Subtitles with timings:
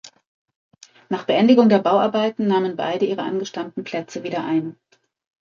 [1.09, 4.75] Nach Beendigung der Bauarbeiten nahmen beide ihre angestammten Plätze wieder ein.